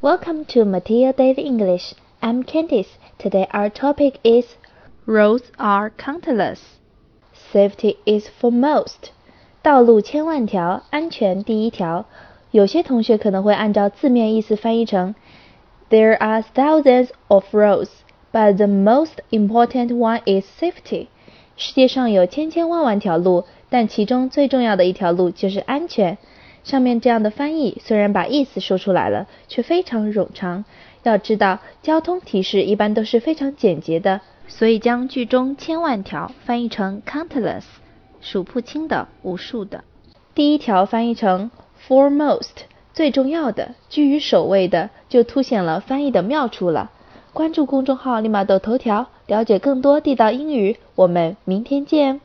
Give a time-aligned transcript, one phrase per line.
[0.00, 1.93] Welcome to Matia Daily English.
[2.21, 2.97] I'm Candice.
[3.17, 4.55] Today our topic is
[5.05, 6.59] Roads are countless.
[7.51, 9.11] Safety is foremost.
[9.61, 12.05] 道路千万条，安全第一条。
[12.51, 15.15] 有些同学可能会按照字面意思翻译成
[15.89, 17.89] There are thousands of roads,
[18.31, 21.07] but the most important one is safety.
[21.57, 26.17] 世界上有千千万万条路，但其中最重要的一条路就是安全。
[26.63, 30.63] 上面这样的翻译虽然把意思说出来了，却非常冗长。
[31.03, 37.63] 要知道，交通提示一般都是非常简洁的，所以将句中千万条翻译成 countless，
[38.21, 39.83] 数不清的、无数的。
[40.35, 41.49] 第一条翻译成
[41.87, 42.51] foremost，
[42.93, 46.91] 最重要的、居于首位的，就凸显了翻译的妙处了。
[47.33, 50.77] 关注公众号“立马豆头条”，了解更多地道英语。
[50.95, 52.21] 我们明天见。